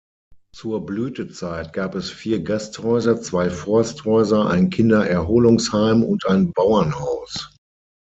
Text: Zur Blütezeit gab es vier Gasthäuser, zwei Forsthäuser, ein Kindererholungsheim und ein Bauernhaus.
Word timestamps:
Zur 0.55 0.83
Blütezeit 0.87 1.73
gab 1.73 1.93
es 1.93 2.09
vier 2.09 2.41
Gasthäuser, 2.43 3.21
zwei 3.21 3.51
Forsthäuser, 3.51 4.47
ein 4.49 4.71
Kindererholungsheim 4.71 6.01
und 6.01 6.25
ein 6.25 6.53
Bauernhaus. 6.53 7.55